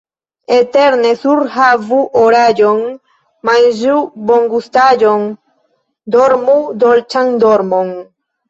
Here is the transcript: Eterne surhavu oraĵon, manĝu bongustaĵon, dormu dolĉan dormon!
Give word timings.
Eterne 0.53 1.09
surhavu 1.23 1.99
oraĵon, 2.21 2.81
manĝu 3.51 3.99
bongustaĵon, 4.31 5.29
dormu 6.17 6.57
dolĉan 6.87 7.35
dormon! 7.47 7.97